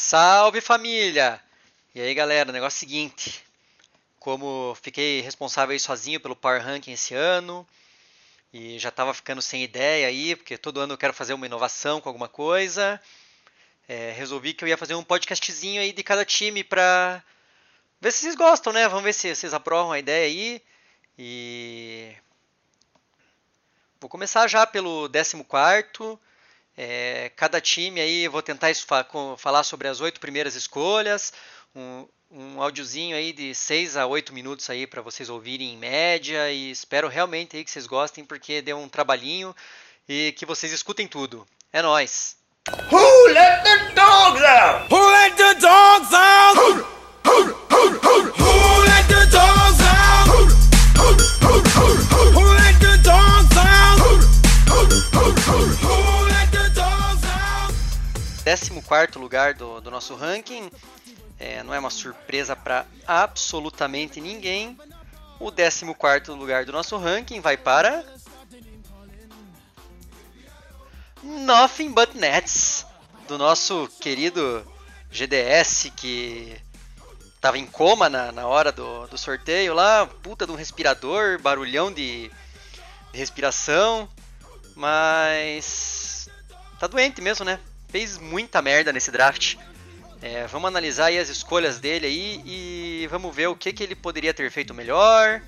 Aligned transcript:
Salve 0.00 0.60
família! 0.60 1.42
E 1.92 2.00
aí 2.00 2.14
galera, 2.14 2.50
o 2.50 2.52
negócio 2.52 2.76
é 2.76 2.78
o 2.78 2.80
seguinte: 2.88 3.44
como 4.20 4.72
fiquei 4.80 5.20
responsável 5.22 5.72
aí 5.72 5.80
sozinho 5.80 6.20
pelo 6.20 6.36
Power 6.36 6.62
Ranking 6.62 6.92
esse 6.92 7.14
ano 7.14 7.66
e 8.52 8.78
já 8.78 8.90
estava 8.90 9.12
ficando 9.12 9.42
sem 9.42 9.64
ideia 9.64 10.06
aí, 10.06 10.36
porque 10.36 10.56
todo 10.56 10.78
ano 10.78 10.92
eu 10.92 10.96
quero 10.96 11.12
fazer 11.12 11.34
uma 11.34 11.46
inovação 11.46 12.00
com 12.00 12.08
alguma 12.08 12.28
coisa, 12.28 13.02
é, 13.88 14.12
resolvi 14.12 14.54
que 14.54 14.62
eu 14.62 14.68
ia 14.68 14.76
fazer 14.76 14.94
um 14.94 15.02
podcastzinho 15.02 15.82
aí 15.82 15.92
de 15.92 16.04
cada 16.04 16.24
time 16.24 16.62
para 16.62 17.20
ver 18.00 18.12
se 18.12 18.20
vocês 18.20 18.36
gostam, 18.36 18.72
né? 18.72 18.86
Vamos 18.86 19.02
ver 19.02 19.12
se 19.12 19.34
vocês 19.34 19.52
aprovam 19.52 19.90
a 19.90 19.98
ideia 19.98 20.26
aí. 20.26 20.62
E 21.18 22.14
vou 24.00 24.08
começar 24.08 24.46
já 24.46 24.64
pelo 24.64 25.10
14 25.10 25.44
é, 26.80 27.32
cada 27.34 27.60
time 27.60 28.00
aí, 28.00 28.28
vou 28.28 28.40
tentar 28.40 28.68
falar 29.36 29.64
sobre 29.64 29.88
as 29.88 30.00
oito 30.00 30.20
primeiras 30.20 30.54
escolhas, 30.54 31.32
um, 31.74 32.06
um 32.30 32.62
áudiozinho 32.62 33.16
aí 33.16 33.32
de 33.32 33.52
6 33.52 33.96
a 33.96 34.06
8 34.06 34.32
minutos 34.32 34.70
aí 34.70 34.86
para 34.86 35.02
vocês 35.02 35.28
ouvirem 35.28 35.72
em 35.72 35.76
média 35.76 36.52
e 36.52 36.70
espero 36.70 37.08
realmente 37.08 37.56
aí 37.56 37.64
que 37.64 37.70
vocês 37.72 37.84
gostem 37.84 38.24
porque 38.24 38.62
deu 38.62 38.78
um 38.78 38.88
trabalhinho 38.88 39.52
e 40.08 40.30
que 40.38 40.46
vocês 40.46 40.72
escutem 40.72 41.08
tudo. 41.08 41.44
É 41.72 41.82
nós. 41.82 42.36
Who 42.92 43.26
let 43.26 43.64
the 43.64 43.94
dogs 43.94 44.44
out? 44.44 44.94
Who 44.94 45.10
let 45.10 45.36
the 45.36 45.54
dogs 45.54 46.14
out? 46.14 46.97
14 58.88 59.18
lugar 59.18 59.52
do, 59.54 59.80
do 59.80 59.90
nosso 59.90 60.14
ranking. 60.14 60.70
É, 61.38 61.62
não 61.62 61.74
é 61.74 61.78
uma 61.78 61.90
surpresa 61.90 62.56
para 62.56 62.86
absolutamente 63.06 64.20
ninguém. 64.20 64.76
O 65.38 65.52
14 65.52 66.30
lugar 66.30 66.64
do 66.64 66.72
nosso 66.72 66.96
ranking 66.96 67.40
vai 67.40 67.56
para. 67.56 68.04
Nothing 71.22 71.92
But 71.92 72.14
Nets, 72.14 72.86
do 73.26 73.36
nosso 73.36 73.88
querido 74.00 74.66
GDS 75.10 75.92
que 75.94 76.56
tava 77.40 77.58
em 77.58 77.66
coma 77.66 78.08
na, 78.08 78.32
na 78.32 78.46
hora 78.46 78.72
do, 78.72 79.06
do 79.06 79.18
sorteio 79.18 79.74
lá, 79.74 80.06
puta 80.22 80.46
de 80.46 80.52
um 80.52 80.56
respirador, 80.56 81.40
barulhão 81.40 81.92
de, 81.92 82.30
de 83.12 83.18
respiração, 83.18 84.08
mas 84.74 86.28
tá 86.78 86.86
doente 86.86 87.20
mesmo, 87.20 87.44
né? 87.44 87.60
Fez 87.88 88.18
muita 88.18 88.60
merda 88.60 88.92
nesse 88.92 89.10
draft. 89.10 89.56
É, 90.20 90.46
vamos 90.46 90.68
analisar 90.68 91.06
aí 91.06 91.18
as 91.18 91.28
escolhas 91.28 91.78
dele 91.78 92.06
aí 92.06 92.42
e 92.44 93.06
vamos 93.08 93.34
ver 93.34 93.46
o 93.46 93.56
que, 93.56 93.72
que 93.72 93.82
ele 93.82 93.94
poderia 93.94 94.34
ter 94.34 94.50
feito 94.50 94.74
melhor, 94.74 95.40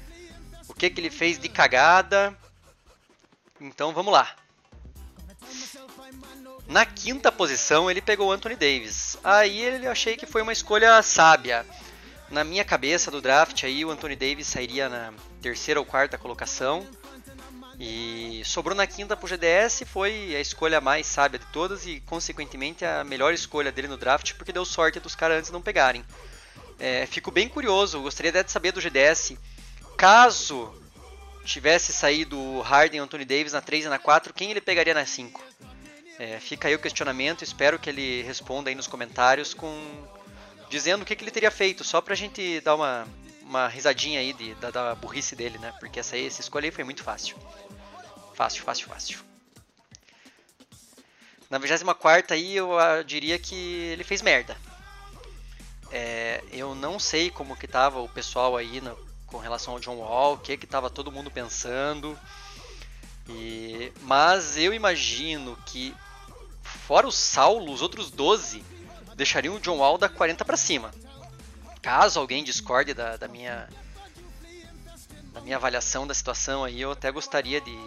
o 0.68 0.74
que, 0.74 0.88
que 0.88 1.00
ele 1.00 1.10
fez 1.10 1.38
de 1.38 1.48
cagada. 1.48 2.36
Então 3.60 3.92
vamos 3.92 4.12
lá. 4.12 4.34
Na 6.68 6.86
quinta 6.86 7.32
posição 7.32 7.90
ele 7.90 8.00
pegou 8.00 8.30
Anthony 8.30 8.54
Davis. 8.54 9.18
Aí 9.24 9.60
ele 9.60 9.88
achei 9.88 10.16
que 10.16 10.24
foi 10.24 10.40
uma 10.40 10.52
escolha 10.52 11.02
sábia. 11.02 11.66
Na 12.30 12.44
minha 12.44 12.64
cabeça 12.64 13.10
do 13.10 13.20
draft 13.20 13.64
aí 13.64 13.84
o 13.84 13.90
Anthony 13.90 14.14
Davis 14.14 14.46
sairia 14.46 14.88
na 14.88 15.12
terceira 15.42 15.80
ou 15.80 15.84
quarta 15.84 16.16
colocação. 16.16 16.86
E 17.82 18.42
sobrou 18.44 18.76
na 18.76 18.86
quinta 18.86 19.16
pro 19.16 19.26
GDS, 19.26 19.84
foi 19.86 20.36
a 20.36 20.40
escolha 20.40 20.82
mais 20.82 21.06
sábia 21.06 21.38
de 21.38 21.46
todas 21.46 21.86
e, 21.86 21.98
consequentemente, 22.00 22.84
a 22.84 23.02
melhor 23.02 23.32
escolha 23.32 23.72
dele 23.72 23.88
no 23.88 23.96
draft, 23.96 24.34
porque 24.34 24.52
deu 24.52 24.66
sorte 24.66 25.00
dos 25.00 25.14
caras 25.14 25.38
antes 25.38 25.50
não 25.50 25.62
pegarem. 25.62 26.04
É, 26.78 27.06
fico 27.06 27.30
bem 27.30 27.48
curioso, 27.48 28.02
gostaria 28.02 28.30
de 28.30 28.52
saber 28.52 28.72
do 28.72 28.82
GDS, 28.82 29.34
caso 29.96 30.74
tivesse 31.42 31.90
saído 31.90 32.38
o 32.38 32.60
Harden 32.60 32.98
e 32.98 33.02
Anthony 33.02 33.24
Davis 33.24 33.54
na 33.54 33.62
3 33.62 33.86
e 33.86 33.88
na 33.88 33.98
4, 33.98 34.34
quem 34.34 34.50
ele 34.50 34.60
pegaria 34.60 34.92
na 34.92 35.06
5? 35.06 35.42
É, 36.18 36.38
fica 36.38 36.68
aí 36.68 36.74
o 36.74 36.78
questionamento, 36.78 37.42
espero 37.42 37.78
que 37.78 37.88
ele 37.88 38.22
responda 38.22 38.68
aí 38.68 38.74
nos 38.74 38.86
comentários 38.86 39.54
com 39.54 39.74
dizendo 40.68 41.02
o 41.02 41.04
que, 41.06 41.16
que 41.16 41.24
ele 41.24 41.30
teria 41.30 41.50
feito, 41.50 41.82
só 41.82 42.00
pra 42.02 42.14
gente 42.14 42.60
dar 42.60 42.74
uma, 42.74 43.08
uma 43.42 43.66
risadinha 43.66 44.20
aí 44.20 44.32
de, 44.32 44.54
da, 44.54 44.70
da, 44.70 44.94
burrice 44.94 45.34
dele, 45.34 45.58
né? 45.58 45.74
Porque 45.80 45.98
essa, 45.98 46.14
aí, 46.14 46.26
essa 46.26 46.40
escolha 46.40 46.66
aí 46.66 46.70
foi 46.70 46.84
muito 46.84 47.02
fácil. 47.02 47.36
Fácil, 48.40 48.62
fácil, 48.62 48.88
fácil. 48.88 49.18
Na 51.50 51.58
24 51.58 52.32
aí 52.32 52.56
eu 52.56 52.70
uh, 52.70 53.04
diria 53.04 53.38
que 53.38 53.54
ele 53.54 54.02
fez 54.02 54.22
merda. 54.22 54.56
É, 55.92 56.42
eu 56.50 56.74
não 56.74 56.98
sei 56.98 57.28
como 57.30 57.54
que 57.54 57.68
tava 57.68 58.00
o 58.00 58.08
pessoal 58.08 58.56
aí 58.56 58.80
no, 58.80 58.96
com 59.26 59.36
relação 59.36 59.74
ao 59.74 59.78
John 59.78 59.96
Wall, 59.96 60.36
o 60.36 60.38
que 60.38 60.56
que 60.56 60.66
tava 60.66 60.88
todo 60.88 61.12
mundo 61.12 61.30
pensando. 61.30 62.18
E, 63.28 63.92
mas 64.00 64.56
eu 64.56 64.72
imagino 64.72 65.54
que 65.66 65.94
fora 66.62 67.06
o 67.06 67.12
Saulo, 67.12 67.70
os 67.70 67.82
outros 67.82 68.10
12 68.10 68.64
deixariam 69.16 69.56
o 69.56 69.60
John 69.60 69.76
Wall 69.76 69.98
da 69.98 70.08
40 70.08 70.46
para 70.46 70.56
cima. 70.56 70.90
Caso 71.82 72.18
alguém 72.18 72.42
discorde 72.42 72.94
da, 72.94 73.18
da 73.18 73.28
minha 73.28 73.68
da 75.30 75.42
minha 75.42 75.56
avaliação 75.56 76.06
da 76.06 76.14
situação 76.14 76.64
aí, 76.64 76.80
eu 76.80 76.92
até 76.92 77.12
gostaria 77.12 77.60
de 77.60 77.78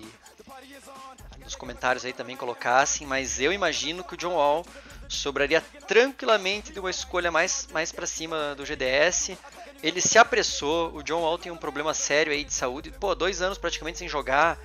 nos 1.43 1.55
comentários 1.55 2.05
aí 2.05 2.13
também 2.13 2.35
colocassem, 2.35 3.05
mas 3.05 3.39
eu 3.39 3.51
imagino 3.51 4.03
que 4.03 4.13
o 4.13 4.17
John 4.17 4.33
Wall 4.33 4.65
sobraria 5.07 5.61
tranquilamente 5.87 6.71
de 6.71 6.79
uma 6.79 6.89
escolha 6.89 7.31
mais, 7.31 7.67
mais 7.71 7.91
para 7.91 8.07
cima 8.07 8.55
do 8.55 8.65
GDS. 8.65 9.37
Ele 9.81 9.99
se 9.99 10.17
apressou, 10.17 10.95
o 10.95 11.03
John 11.03 11.21
Wall 11.21 11.37
tem 11.37 11.51
um 11.51 11.57
problema 11.57 11.93
sério 11.93 12.31
aí 12.31 12.43
de 12.43 12.53
saúde, 12.53 12.91
pô, 12.91 13.13
dois 13.13 13.41
anos 13.41 13.57
praticamente 13.57 13.99
sem 13.99 14.07
jogar, 14.07 14.57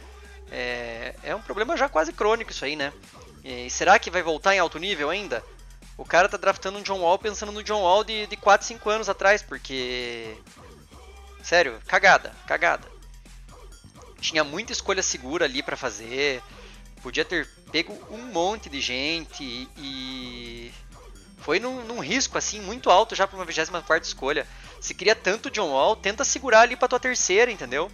é, 0.51 1.15
é 1.23 1.35
um 1.35 1.43
problema 1.43 1.77
já 1.77 1.89
quase 1.89 2.13
crônico 2.13 2.51
isso 2.51 2.65
aí, 2.65 2.77
né? 2.77 2.93
E 3.45 3.71
será 3.71 3.99
que 3.99 4.11
vai 4.11 4.23
voltar 4.23 4.55
em 4.55 4.59
alto 4.59 4.79
nível 4.79 5.11
ainda? 5.11 5.43
O 5.97 6.05
cara 6.05 6.29
tá 6.29 6.37
draftando 6.37 6.79
um 6.79 6.83
John 6.83 7.01
Wall 7.01 7.19
pensando 7.19 7.53
no 7.53 7.63
John 7.63 7.81
Wall 7.81 8.05
de, 8.05 8.27
de 8.27 8.37
4, 8.37 8.67
5 8.67 8.91
anos 8.91 9.09
atrás, 9.09 9.43
porque. 9.43 10.37
Sério, 11.43 11.81
cagada, 11.87 12.33
cagada. 12.47 12.87
Tinha 14.21 14.45
muita 14.45 14.73
escolha 14.73 15.03
segura 15.03 15.45
ali 15.45 15.63
para 15.63 15.77
fazer 15.77 16.43
podia 17.01 17.25
ter 17.25 17.47
pego 17.71 17.97
um 18.11 18.33
monte 18.33 18.69
de 18.69 18.81
gente 18.81 19.69
e 19.77 20.73
foi 21.39 21.59
num, 21.59 21.85
num 21.85 21.99
risco 21.99 22.37
assim 22.37 22.61
muito 22.61 22.91
alto 22.91 23.15
já 23.15 23.27
para 23.27 23.37
uma 23.37 23.45
24 23.45 24.07
escolha. 24.07 24.47
Se 24.81 24.95
queria 24.95 25.15
tanto 25.15 25.51
John 25.51 25.71
Wall, 25.71 25.97
tenta 25.97 26.25
segurar 26.25 26.61
ali 26.61 26.77
para 26.77 26.89
tua 26.89 27.01
terceira, 27.01 27.51
entendeu? 27.51 27.91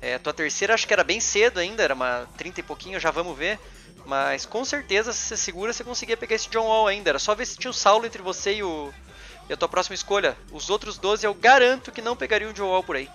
É, 0.00 0.18
tua 0.18 0.32
terceira 0.32 0.74
acho 0.74 0.86
que 0.86 0.92
era 0.92 1.04
bem 1.04 1.20
cedo 1.20 1.60
ainda, 1.60 1.82
era 1.82 1.94
uma 1.94 2.28
30 2.36 2.60
e 2.60 2.62
pouquinho, 2.62 3.00
já 3.00 3.10
vamos 3.10 3.36
ver. 3.36 3.58
Mas 4.04 4.44
com 4.44 4.64
certeza, 4.64 5.12
se 5.12 5.20
você 5.20 5.36
segura, 5.36 5.72
você 5.72 5.84
conseguia 5.84 6.16
pegar 6.16 6.34
esse 6.34 6.48
John 6.48 6.66
Wall 6.66 6.88
ainda. 6.88 7.10
Era 7.10 7.18
só 7.18 7.34
ver 7.34 7.46
se 7.46 7.56
tinha 7.56 7.70
o 7.70 7.74
Saulo 7.74 8.04
entre 8.04 8.20
você 8.20 8.54
e, 8.54 8.62
o, 8.62 8.92
e 9.48 9.52
a 9.52 9.56
tua 9.56 9.68
próxima 9.68 9.94
escolha. 9.94 10.36
Os 10.50 10.70
outros 10.70 10.98
12 10.98 11.24
eu 11.24 11.34
garanto 11.34 11.92
que 11.92 12.02
não 12.02 12.16
pegariam 12.16 12.50
o 12.50 12.54
John 12.54 12.68
Wall 12.68 12.82
por 12.82 12.96
aí. 12.96 13.08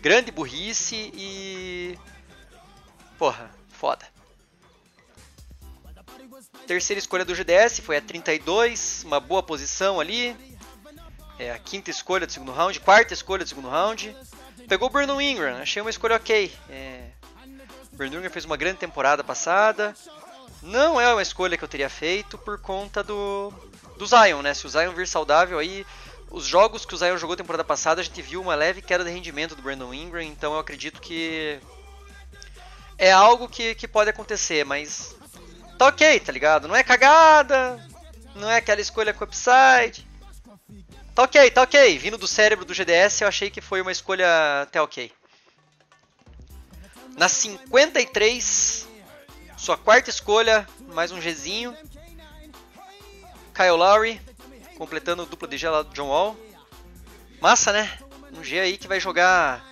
Grande 0.00 0.30
burrice 0.30 1.10
e. 1.14 1.98
Porra, 3.18 3.50
foda. 3.80 4.06
Terceira 6.66 6.98
escolha 6.98 7.24
do 7.24 7.34
GDS 7.34 7.80
foi 7.80 7.96
a 7.96 8.00
32, 8.00 9.04
uma 9.06 9.18
boa 9.18 9.42
posição 9.42 9.98
ali. 9.98 10.36
É 11.38 11.50
a 11.50 11.58
quinta 11.58 11.90
escolha 11.90 12.26
do 12.26 12.32
segundo 12.32 12.52
round, 12.52 12.78
quarta 12.80 13.14
escolha 13.14 13.42
do 13.42 13.48
segundo 13.48 13.70
round. 13.70 14.14
Pegou 14.68 14.88
o 14.88 14.92
Brandon 14.92 15.18
Ingram, 15.18 15.56
achei 15.56 15.80
uma 15.80 15.90
escolha 15.90 16.16
ok. 16.16 16.52
É... 16.68 17.08
Brandon 17.92 18.18
Ingram 18.18 18.30
fez 18.30 18.44
uma 18.44 18.58
grande 18.58 18.76
temporada 18.76 19.24
passada. 19.24 19.94
Não 20.62 21.00
é 21.00 21.10
uma 21.10 21.22
escolha 21.22 21.56
que 21.56 21.64
eu 21.64 21.68
teria 21.68 21.88
feito 21.88 22.36
por 22.36 22.60
conta 22.60 23.02
do, 23.02 23.50
do 23.96 24.06
Zion, 24.06 24.42
né? 24.42 24.52
Se 24.52 24.66
o 24.66 24.68
Zion 24.68 24.92
vir 24.92 25.08
saudável 25.08 25.58
aí, 25.58 25.86
os 26.30 26.44
jogos 26.44 26.84
que 26.84 26.94
o 26.94 26.98
Zion 26.98 27.16
jogou 27.16 27.34
temporada 27.34 27.64
passada, 27.64 28.02
a 28.02 28.04
gente 28.04 28.20
viu 28.20 28.42
uma 28.42 28.54
leve 28.54 28.82
queda 28.82 29.02
de 29.02 29.10
rendimento 29.10 29.56
do 29.56 29.62
Brandon 29.62 29.94
Ingram, 29.94 30.20
então 30.20 30.52
eu 30.52 30.58
acredito 30.58 31.00
que 31.00 31.58
é 33.00 33.10
algo 33.10 33.48
que, 33.48 33.74
que 33.74 33.88
pode 33.88 34.10
acontecer, 34.10 34.62
mas 34.62 35.16
tá 35.78 35.86
ok, 35.86 36.20
tá 36.20 36.30
ligado? 36.30 36.68
Não 36.68 36.76
é 36.76 36.84
cagada, 36.84 37.82
não 38.34 38.48
é 38.48 38.58
aquela 38.58 38.80
escolha 38.80 39.14
com 39.14 39.24
upside. 39.24 40.06
Tá 41.14 41.22
ok, 41.22 41.50
tá 41.50 41.62
ok. 41.62 41.98
Vindo 41.98 42.18
do 42.18 42.28
cérebro 42.28 42.66
do 42.66 42.74
GDS, 42.74 43.22
eu 43.22 43.28
achei 43.28 43.48
que 43.48 43.62
foi 43.62 43.80
uma 43.80 43.90
escolha 43.90 44.26
até 44.62 44.82
ok. 44.82 45.10
Na 47.16 47.26
53, 47.26 48.86
sua 49.56 49.78
quarta 49.78 50.10
escolha, 50.10 50.68
mais 50.92 51.10
um 51.10 51.18
Gzinho. 51.18 51.74
Kyle 53.54 53.70
Lowry, 53.70 54.20
completando 54.76 55.24
dupla 55.24 55.48
de 55.48 55.56
gel 55.56 55.82
do 55.84 55.94
John 55.94 56.08
Wall. 56.08 56.36
Massa, 57.40 57.72
né? 57.72 57.98
Um 58.34 58.44
G 58.44 58.60
aí 58.60 58.76
que 58.76 58.86
vai 58.86 59.00
jogar, 59.00 59.64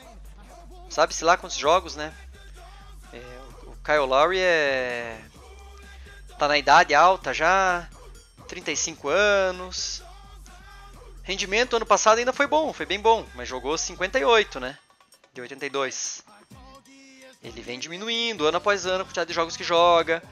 sabe-se 0.88 1.24
lá 1.24 1.36
quantos 1.36 1.58
jogos, 1.58 1.94
né? 1.94 2.12
Kyle 3.88 4.04
Lowry 4.04 4.38
é 4.38 5.18
tá 6.38 6.46
na 6.46 6.58
idade 6.58 6.94
alta 6.94 7.32
já. 7.32 7.88
35 8.46 9.08
anos. 9.08 10.02
Rendimento 11.22 11.74
ano 11.74 11.86
passado 11.86 12.18
ainda 12.18 12.34
foi 12.34 12.46
bom, 12.46 12.70
foi 12.74 12.84
bem 12.84 13.00
bom, 13.00 13.24
mas 13.34 13.48
jogou 13.48 13.78
58, 13.78 14.60
né? 14.60 14.76
De 15.32 15.40
82. 15.40 16.22
Ele 17.42 17.62
vem 17.62 17.78
diminuindo 17.78 18.46
ano 18.46 18.58
após 18.58 18.84
ano 18.84 19.00
a 19.00 19.04
quantidade 19.06 19.28
de 19.28 19.34
jogos 19.34 19.56
que 19.56 19.64
joga. 19.64 20.22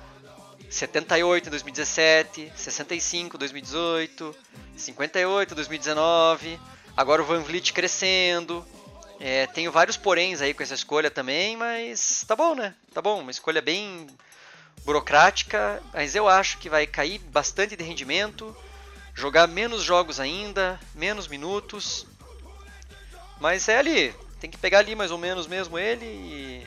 78 0.69 1.47
em 1.47 1.51
2017, 1.51 2.53
65 2.55 3.37
em 3.37 3.39
2018, 3.39 4.37
58 4.77 5.53
em 5.53 5.55
2019. 5.55 6.61
Agora 6.95 7.23
o 7.23 7.25
Van 7.25 7.41
Vliet 7.41 7.73
crescendo. 7.73 8.63
É, 9.19 9.47
tenho 9.47 9.73
vários 9.73 9.97
poréns 9.97 10.41
aí 10.41 10.53
com 10.53 10.63
essa 10.63 10.75
escolha 10.75 11.11
também, 11.11 11.57
mas 11.57 12.25
tá 12.27 12.37
bom, 12.37 12.55
né? 12.55 12.75
Tá 12.93 13.01
bom, 13.01 13.21
uma 13.21 13.31
escolha 13.31 13.63
bem 13.63 14.07
burocrática, 14.85 15.83
mas 15.93 16.15
eu 16.15 16.29
acho 16.29 16.59
que 16.59 16.69
vai 16.69 16.87
cair 16.87 17.19
bastante 17.19 17.75
de 17.75 17.83
rendimento, 17.83 18.57
jogar 19.15 19.47
menos 19.47 19.83
jogos 19.83 20.21
ainda, 20.21 20.79
menos 20.95 21.27
minutos. 21.27 22.07
Mas 23.41 23.69
é 23.69 23.79
ali, 23.79 24.15
tem 24.41 24.51
que 24.51 24.59
pegar 24.59 24.81
ali 24.81 24.95
mais 24.95 25.11
ou 25.11 25.19
menos 25.19 25.47
mesmo 25.47 25.79
ele 25.79 26.05
e 26.05 26.67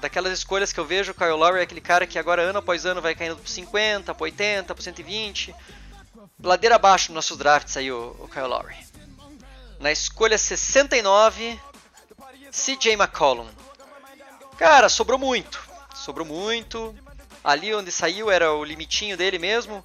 daquelas 0.00 0.32
escolhas 0.32 0.72
que 0.72 0.80
eu 0.80 0.84
vejo, 0.84 1.12
o 1.12 1.14
Kyle 1.14 1.32
Lowry 1.32 1.60
é 1.60 1.62
aquele 1.62 1.80
cara 1.80 2.06
que 2.06 2.18
agora 2.18 2.42
ano 2.42 2.58
após 2.58 2.86
ano 2.86 3.02
vai 3.02 3.14
caindo 3.14 3.36
por 3.36 3.46
50, 3.46 4.14
por 4.14 4.24
80, 4.24 4.74
por 4.74 4.82
120. 4.82 5.54
Ladeira 6.42 6.76
abaixo 6.76 7.12
nos 7.12 7.16
nossos 7.16 7.36
drafts 7.36 7.76
aí 7.76 7.92
o, 7.92 8.16
o 8.18 8.28
Kyle 8.28 8.46
Lowry. 8.46 8.89
Na 9.80 9.90
escolha 9.90 10.36
69, 10.36 11.58
CJ 12.52 12.92
McCollum. 12.92 13.48
Cara, 14.58 14.90
sobrou 14.90 15.18
muito. 15.18 15.58
Sobrou 15.94 16.26
muito. 16.26 16.94
Ali 17.42 17.74
onde 17.74 17.90
saiu 17.90 18.30
era 18.30 18.52
o 18.52 18.62
limitinho 18.62 19.16
dele 19.16 19.38
mesmo. 19.38 19.82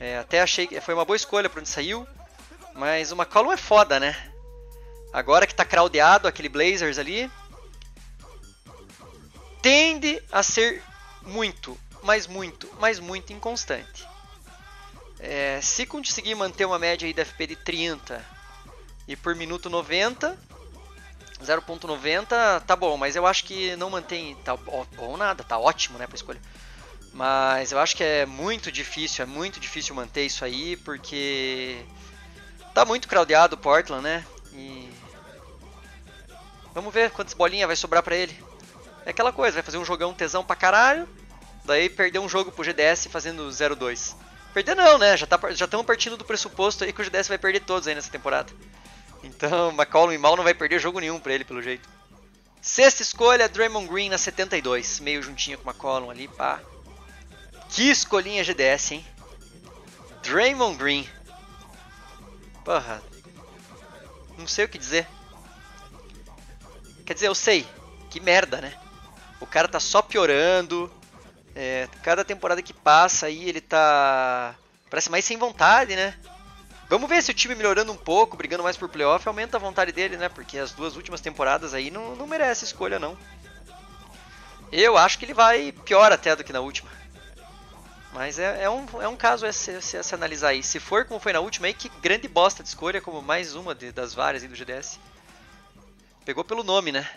É, 0.00 0.18
até 0.18 0.40
achei 0.40 0.66
que 0.66 0.80
foi 0.80 0.94
uma 0.94 1.04
boa 1.04 1.14
escolha 1.14 1.48
para 1.48 1.60
onde 1.60 1.68
saiu. 1.68 2.04
Mas 2.74 3.12
o 3.12 3.14
McCollum 3.14 3.52
é 3.52 3.56
foda, 3.56 4.00
né? 4.00 4.32
Agora 5.12 5.46
que 5.46 5.54
tá 5.54 5.64
craudeado 5.64 6.26
aquele 6.26 6.48
Blazers 6.48 6.98
ali, 6.98 7.30
tende 9.62 10.20
a 10.32 10.42
ser 10.42 10.82
muito, 11.22 11.78
mas 12.02 12.26
muito, 12.26 12.68
mas 12.80 12.98
muito 12.98 13.32
inconstante. 13.32 14.04
É, 15.20 15.60
se 15.60 15.86
conseguir 15.86 16.34
manter 16.34 16.64
uma 16.64 16.80
média 16.80 17.06
aí 17.06 17.14
da 17.14 17.24
FP 17.24 17.46
de 17.46 17.56
30 17.56 18.39
e 19.10 19.16
por 19.16 19.34
minuto 19.34 19.68
90, 19.68 20.38
0.90 21.44 22.60
tá 22.60 22.76
bom, 22.76 22.96
mas 22.96 23.16
eu 23.16 23.26
acho 23.26 23.44
que 23.44 23.74
não 23.74 23.90
mantém, 23.90 24.36
tá 24.44 24.56
bom 24.56 25.16
nada, 25.16 25.42
tá 25.42 25.58
ótimo 25.58 25.98
né, 25.98 26.06
para 26.06 26.14
escolha. 26.14 26.40
Mas 27.12 27.72
eu 27.72 27.80
acho 27.80 27.96
que 27.96 28.04
é 28.04 28.24
muito 28.24 28.70
difícil, 28.70 29.24
é 29.24 29.26
muito 29.26 29.58
difícil 29.58 29.96
manter 29.96 30.26
isso 30.26 30.44
aí, 30.44 30.76
porque 30.76 31.84
tá 32.72 32.84
muito 32.84 33.08
craudeado 33.08 33.56
o 33.56 33.58
Portland, 33.58 34.00
né? 34.00 34.24
E 34.52 34.88
vamos 36.72 36.94
ver 36.94 37.10
quantas 37.10 37.34
bolinhas 37.34 37.66
vai 37.66 37.74
sobrar 37.74 38.04
para 38.04 38.14
ele. 38.14 38.38
É 39.04 39.10
aquela 39.10 39.32
coisa, 39.32 39.54
vai 39.54 39.64
fazer 39.64 39.78
um 39.78 39.84
jogão 39.84 40.14
tesão 40.14 40.44
pra 40.44 40.54
caralho, 40.54 41.08
daí 41.64 41.90
perder 41.90 42.20
um 42.20 42.28
jogo 42.28 42.52
pro 42.52 42.62
GDS 42.62 43.08
fazendo 43.10 43.48
0-2. 43.48 44.14
Perder 44.54 44.76
não, 44.76 44.98
né? 44.98 45.16
Já 45.16 45.26
tá, 45.26 45.36
já 45.50 45.64
estamos 45.64 45.84
partindo 45.84 46.16
do 46.16 46.24
pressuposto 46.24 46.84
aí 46.84 46.92
que 46.92 47.02
o 47.02 47.04
GDS 47.04 47.26
vai 47.26 47.38
perder 47.38 47.58
todos 47.58 47.88
aí 47.88 47.94
nessa 47.96 48.08
temporada. 48.08 48.52
Então, 49.22 49.70
McCollum 49.74 50.12
e 50.12 50.18
Mal 50.18 50.36
não 50.36 50.44
vai 50.44 50.54
perder 50.54 50.78
jogo 50.78 51.00
nenhum 51.00 51.18
pra 51.18 51.32
ele, 51.32 51.44
pelo 51.44 51.62
jeito. 51.62 51.88
Sexta 52.60 53.02
escolha, 53.02 53.48
Draymond 53.48 53.88
Green 53.88 54.10
na 54.10 54.18
72, 54.18 55.00
meio 55.00 55.22
juntinho 55.22 55.58
com 55.58 55.68
McCollum 55.68 56.10
ali, 56.10 56.28
pá. 56.28 56.60
Que 57.70 57.90
escolhinha 57.90 58.44
GDS, 58.44 58.92
hein? 58.92 59.06
Draymond 60.22 60.76
Green. 60.76 61.08
Porra. 62.64 63.02
Não 64.36 64.46
sei 64.46 64.64
o 64.64 64.68
que 64.68 64.78
dizer. 64.78 65.06
Quer 67.06 67.14
dizer, 67.14 67.28
eu 67.28 67.34
sei. 67.34 67.66
Que 68.10 68.20
merda, 68.20 68.60
né? 68.60 68.74
O 69.40 69.46
cara 69.46 69.68
tá 69.68 69.80
só 69.80 70.02
piorando. 70.02 70.92
É, 71.54 71.88
cada 72.02 72.24
temporada 72.24 72.62
que 72.62 72.72
passa 72.72 73.26
aí 73.26 73.48
ele 73.48 73.60
tá. 73.60 74.54
Parece 74.88 75.10
mais 75.10 75.24
sem 75.24 75.36
vontade, 75.36 75.96
né? 75.96 76.14
Vamos 76.90 77.08
ver 77.08 77.22
se 77.22 77.30
o 77.30 77.34
time 77.34 77.54
melhorando 77.54 77.92
um 77.92 77.96
pouco, 77.96 78.36
brigando 78.36 78.64
mais 78.64 78.76
por 78.76 78.88
playoff, 78.88 79.26
aumenta 79.28 79.56
a 79.56 79.60
vontade 79.60 79.92
dele, 79.92 80.16
né? 80.16 80.28
Porque 80.28 80.58
as 80.58 80.72
duas 80.72 80.96
últimas 80.96 81.20
temporadas 81.20 81.72
aí 81.72 81.88
não, 81.88 82.16
não 82.16 82.26
merece 82.26 82.64
escolha, 82.64 82.98
não. 82.98 83.16
Eu 84.72 84.98
acho 84.98 85.16
que 85.16 85.24
ele 85.24 85.32
vai 85.32 85.70
pior 85.70 86.10
até 86.10 86.34
do 86.34 86.42
que 86.42 86.52
na 86.52 86.58
última. 86.58 86.90
Mas 88.12 88.40
é, 88.40 88.64
é, 88.64 88.68
um, 88.68 88.86
é 89.00 89.06
um 89.06 89.14
caso 89.14 89.46
a 89.46 89.52
se, 89.52 89.80
se, 89.80 90.02
se, 90.02 90.14
analisar 90.16 90.48
aí. 90.48 90.64
Se 90.64 90.80
for 90.80 91.04
como 91.04 91.20
foi 91.20 91.32
na 91.32 91.38
última 91.38 91.68
aí, 91.68 91.74
que 91.74 91.88
grande 92.02 92.26
bosta 92.26 92.60
de 92.60 92.68
escolha, 92.70 93.00
como 93.00 93.22
mais 93.22 93.54
uma 93.54 93.72
de, 93.72 93.92
das 93.92 94.12
várias 94.12 94.42
aí 94.42 94.48
do 94.48 94.56
GDS. 94.56 94.98
Pegou 96.24 96.42
pelo 96.42 96.64
nome, 96.64 96.90
né? 96.90 97.08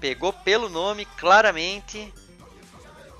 Pegou 0.00 0.32
pelo 0.32 0.70
nome, 0.70 1.04
claramente. 1.18 2.10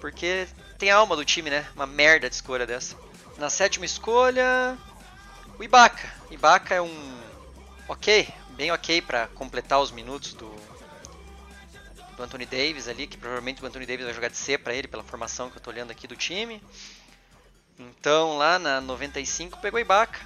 Porque 0.01 0.49
tem 0.79 0.91
a 0.91 0.97
alma 0.97 1.15
do 1.15 1.27
time, 1.27 1.51
né? 1.51 1.69
Uma 1.75 1.87
merda 1.87 2.27
de 2.27 2.35
escolha 2.35 2.67
dessa. 2.67 2.97
Na 3.37 3.51
sétima 3.51 3.85
escolha, 3.85 4.79
o 5.59 5.65
Ibaka. 5.65 6.13
Ibaka 6.31 6.75
é 6.75 6.83
um 6.83 7.21
ok, 7.89 8.29
bem 8.51 8.71
ok 8.73 9.01
para 9.03 9.29
completar 9.29 9.81
os 9.81 9.91
minutos 9.91 10.35
do, 10.35 10.55
do 12.17 12.23
Anthony 12.23 12.47
Davis 12.47 12.89
ali, 12.89 13.07
que 13.07 13.17
provavelmente 13.17 13.63
o 13.63 13.67
Anthony 13.67 13.87
Davis 13.87 14.05
vai 14.05 14.15
jogar 14.15 14.29
de 14.29 14.37
C 14.37 14.59
para 14.59 14.75
ele 14.75 14.89
pela 14.89 15.03
formação 15.03 15.51
que 15.51 15.57
eu 15.57 15.59
estou 15.61 15.73
olhando 15.73 15.91
aqui 15.91 16.07
do 16.07 16.17
time. 16.17 16.63
Então 17.79 18.39
lá 18.39 18.59
na 18.59 18.81
95 18.81 19.59
pegou 19.61 19.79
Ibaka. 19.79 20.21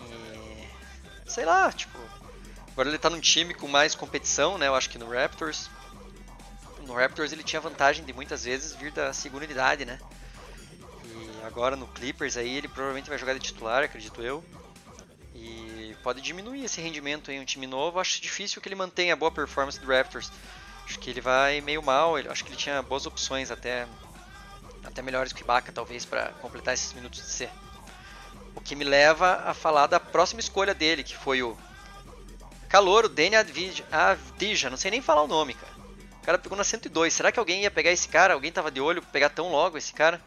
E 0.00 1.30
sei 1.30 1.44
lá, 1.44 1.70
tipo, 1.72 1.98
Agora 2.72 2.88
ele 2.88 2.96
está 2.96 3.10
num 3.10 3.20
time 3.20 3.52
com 3.52 3.68
mais 3.68 3.94
competição, 3.94 4.56
né? 4.56 4.66
Eu 4.66 4.74
acho 4.74 4.88
que 4.88 4.98
no 4.98 5.10
Raptors. 5.10 5.70
No 6.86 6.94
Raptors 6.94 7.30
ele 7.32 7.42
tinha 7.42 7.60
vantagem 7.60 8.04
de 8.04 8.12
muitas 8.12 8.44
vezes 8.44 8.72
vir 8.72 8.90
da 8.90 9.12
segunda 9.12 9.44
unidade, 9.44 9.84
né? 9.84 10.00
Agora 11.42 11.76
no 11.76 11.86
Clippers 11.88 12.36
aí 12.36 12.56
ele 12.56 12.68
provavelmente 12.68 13.08
vai 13.08 13.18
jogar 13.18 13.34
de 13.34 13.40
titular, 13.40 13.82
acredito 13.82 14.22
eu. 14.22 14.44
E 15.34 15.96
pode 16.02 16.20
diminuir 16.20 16.64
esse 16.64 16.80
rendimento 16.80 17.30
em 17.30 17.40
um 17.40 17.44
time 17.44 17.66
novo. 17.66 17.98
Acho 17.98 18.20
difícil 18.20 18.60
que 18.62 18.68
ele 18.68 18.76
mantenha 18.76 19.14
a 19.14 19.16
boa 19.16 19.30
performance 19.30 19.78
do 19.78 19.86
Raptors. 19.86 20.30
Acho 20.84 20.98
que 20.98 21.10
ele 21.10 21.20
vai 21.20 21.60
meio 21.60 21.82
mal. 21.82 22.16
Acho 22.16 22.44
que 22.44 22.50
ele 22.50 22.56
tinha 22.56 22.82
boas 22.82 23.06
opções 23.06 23.50
até 23.50 23.86
até 24.84 25.00
melhores 25.00 25.32
que 25.32 25.42
Ibaka 25.42 25.72
talvez 25.72 26.04
para 26.04 26.32
completar 26.40 26.74
esses 26.74 26.92
minutos 26.92 27.20
de 27.20 27.26
C. 27.26 27.48
O 28.54 28.60
que 28.60 28.74
me 28.74 28.84
leva 28.84 29.42
a 29.46 29.54
falar 29.54 29.86
da 29.86 30.00
próxima 30.00 30.40
escolha 30.40 30.74
dele, 30.74 31.04
que 31.04 31.16
foi 31.16 31.42
o 31.42 31.56
Calor, 32.68 33.04
o 33.04 33.08
Danny 33.08 33.36
Avdija, 33.36 34.70
não 34.70 34.76
sei 34.76 34.90
nem 34.90 35.00
falar 35.00 35.22
o 35.22 35.28
nome, 35.28 35.54
cara. 35.54 35.72
O 36.20 36.24
cara 36.24 36.38
pegou 36.38 36.56
na 36.56 36.64
102. 36.64 37.12
Será 37.12 37.32
que 37.32 37.38
alguém 37.38 37.62
ia 37.62 37.70
pegar 37.70 37.90
esse 37.90 38.08
cara? 38.08 38.34
Alguém 38.34 38.52
tava 38.52 38.70
de 38.70 38.80
olho 38.80 39.02
pegar 39.02 39.28
tão 39.28 39.50
logo 39.50 39.76
esse 39.76 39.92
cara? 39.92 40.20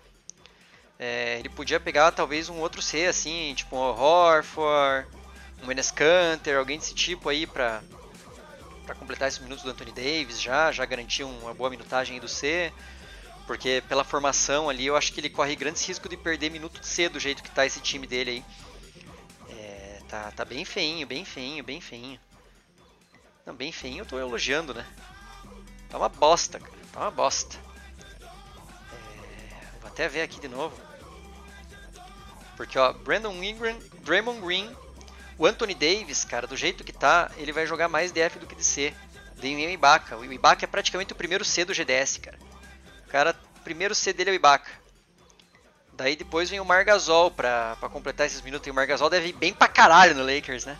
É, 0.97 1.39
ele 1.39 1.49
podia 1.49 1.79
pegar 1.79 2.11
talvez 2.11 2.49
um 2.49 2.59
outro 2.59 2.81
C, 2.81 3.05
assim, 3.05 3.53
tipo 3.55 3.75
um 3.75 3.79
Horford, 3.79 5.07
um 5.63 5.71
Enes 5.71 5.91
Kanter, 5.91 6.57
alguém 6.57 6.79
desse 6.79 6.93
tipo 6.93 7.27
aí 7.27 7.45
pra, 7.45 7.81
pra 8.85 8.95
completar 8.95 9.27
esses 9.27 9.39
minutos 9.39 9.63
do 9.63 9.71
Anthony 9.71 9.91
Davis 9.91 10.41
já, 10.41 10.71
já 10.71 10.85
garantir 10.85 11.23
uma 11.23 11.53
boa 11.53 11.69
minutagem 11.69 12.19
do 12.19 12.27
C. 12.27 12.71
Porque 13.45 13.83
pela 13.87 14.03
formação 14.03 14.69
ali, 14.69 14.87
eu 14.87 14.95
acho 14.95 15.13
que 15.13 15.19
ele 15.19 15.29
corre 15.29 15.55
grandes 15.55 15.85
riscos 15.85 16.09
de 16.09 16.17
perder 16.17 16.49
minuto 16.49 16.83
C 16.83 17.07
do 17.07 17.19
jeito 17.19 17.43
que 17.43 17.51
tá 17.51 17.65
esse 17.65 17.79
time 17.79 18.07
dele 18.07 18.31
aí. 18.31 18.45
É, 19.55 20.01
tá, 20.09 20.31
tá 20.31 20.43
bem 20.43 20.65
feinho, 20.65 21.05
bem 21.05 21.23
feinho, 21.23 21.63
bem 21.63 21.79
feinho. 21.79 22.19
Não, 23.45 23.53
bem 23.53 23.71
feinho 23.71 24.01
eu 24.01 24.05
tô 24.05 24.17
elogiando, 24.17 24.73
né? 24.73 24.85
Tá 25.89 25.97
uma 25.97 26.09
bosta, 26.09 26.59
cara. 26.59 26.73
Tá 26.91 26.99
uma 27.01 27.11
bosta. 27.11 27.55
É... 28.91 29.79
Vou 29.79 29.89
até 29.89 30.09
ver 30.09 30.23
aqui 30.23 30.39
de 30.39 30.47
novo. 30.47 30.75
Porque, 32.55 32.77
ó, 32.79 32.93
Brandon 32.93 33.43
Ingram, 33.43 33.77
Draymond 34.01 34.41
Green, 34.41 34.75
o 35.37 35.45
Anthony 35.45 35.73
Davis, 35.73 36.23
cara, 36.23 36.47
do 36.47 36.55
jeito 36.55 36.83
que 36.83 36.93
tá, 36.93 37.29
ele 37.37 37.51
vai 37.51 37.67
jogar 37.67 37.89
mais 37.89 38.11
DF 38.11 38.39
do 38.39 38.47
que 38.47 38.55
de 38.55 38.63
C. 38.63 38.93
Tem 39.39 39.55
o 39.55 39.69
Ibaka. 39.69 40.17
O 40.17 40.25
Ibaka 40.25 40.65
é 40.65 40.67
praticamente 40.67 41.13
o 41.13 41.15
primeiro 41.15 41.43
C 41.43 41.65
do 41.65 41.73
GDS, 41.73 42.17
cara. 42.17 42.39
O 43.05 43.09
cara, 43.09 43.35
primeiro 43.63 43.93
C 43.93 44.13
dele 44.13 44.29
é 44.29 44.33
o 44.33 44.35
Ibaka. 44.35 44.71
Daí 45.93 46.15
depois 46.15 46.49
vem 46.49 46.59
o 46.59 46.65
Margasol 46.65 47.31
pra, 47.31 47.75
pra 47.77 47.89
completar 47.89 48.25
esses 48.25 48.41
minutos. 48.41 48.67
E 48.67 48.71
o 48.71 48.73
Margasol 48.73 49.09
deve 49.09 49.29
ir 49.29 49.33
bem 49.33 49.53
pra 49.53 49.67
caralho 49.67 50.15
no 50.15 50.25
Lakers, 50.25 50.65
né? 50.65 50.77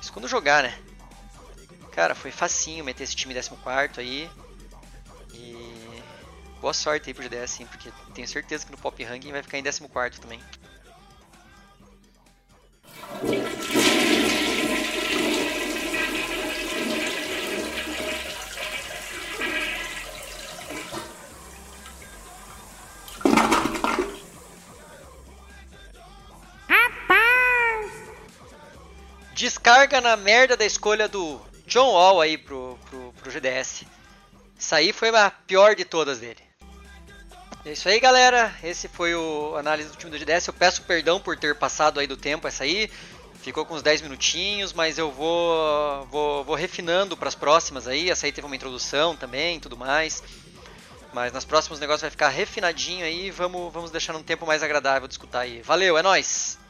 Isso 0.00 0.12
quando 0.12 0.26
jogar, 0.26 0.62
né? 0.62 0.78
Cara, 1.92 2.14
foi 2.14 2.30
facinho 2.30 2.84
meter 2.84 3.04
esse 3.04 3.14
time 3.14 3.34
14 3.34 4.00
aí. 4.00 4.30
E 5.32 5.71
Boa 6.62 6.72
sorte 6.72 7.10
aí 7.10 7.14
pro 7.14 7.24
GDS, 7.24 7.58
hein, 7.58 7.66
porque 7.66 7.92
tenho 8.14 8.28
certeza 8.28 8.64
que 8.64 8.70
no 8.70 8.78
Pop 8.78 9.02
Ranking 9.02 9.32
vai 9.32 9.42
ficar 9.42 9.58
em 9.58 9.64
14 9.64 10.20
também. 10.20 10.40
descarga 29.34 30.00
na 30.00 30.16
merda 30.16 30.56
da 30.56 30.64
escolha 30.64 31.08
do 31.08 31.40
John 31.66 31.90
Wall 31.90 32.20
aí 32.20 32.38
pro, 32.38 32.78
pro, 32.88 33.12
pro 33.14 33.32
GDS. 33.32 33.84
Isso 34.56 34.74
aí 34.76 34.92
foi 34.92 35.08
a 35.08 35.28
pior 35.28 35.74
de 35.74 35.84
todas 35.84 36.20
dele. 36.20 36.51
É 37.64 37.72
isso 37.72 37.88
aí, 37.88 38.00
galera. 38.00 38.52
Esse 38.62 38.88
foi 38.88 39.14
o 39.14 39.56
análise 39.56 39.88
do 39.88 39.96
time 39.96 40.10
do 40.10 40.18
GDS. 40.18 40.48
Eu 40.48 40.52
peço 40.52 40.82
perdão 40.82 41.20
por 41.20 41.36
ter 41.38 41.54
passado 41.54 42.00
aí 42.00 42.08
do 42.08 42.16
tempo 42.16 42.48
essa 42.48 42.64
aí. 42.64 42.90
Ficou 43.40 43.64
com 43.64 43.74
uns 43.74 43.82
10 43.82 44.02
minutinhos, 44.02 44.72
mas 44.72 44.98
eu 44.98 45.12
vou, 45.12 46.04
vou, 46.06 46.44
vou 46.44 46.56
refinando 46.56 47.16
para 47.16 47.28
as 47.28 47.36
próximas 47.36 47.86
aí. 47.86 48.10
Essa 48.10 48.26
aí 48.26 48.32
teve 48.32 48.46
uma 48.46 48.56
introdução 48.56 49.16
também 49.16 49.60
tudo 49.60 49.76
mais. 49.76 50.24
Mas 51.12 51.32
nas 51.32 51.44
próximas 51.44 51.78
o 51.78 51.80
negócio 51.80 52.00
vai 52.00 52.10
ficar 52.10 52.30
refinadinho 52.30 53.04
aí. 53.04 53.30
Vamos, 53.30 53.72
vamos 53.72 53.92
deixar 53.92 54.12
num 54.12 54.24
tempo 54.24 54.44
mais 54.44 54.62
agradável 54.62 55.06
de 55.06 55.14
escutar 55.14 55.40
aí. 55.40 55.62
Valeu, 55.62 55.96
é 55.96 56.02
nóis! 56.02 56.61